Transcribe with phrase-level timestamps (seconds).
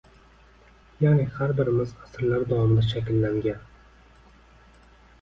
[1.05, 3.65] ya’ni har birimiz asrlar davomida shakllangan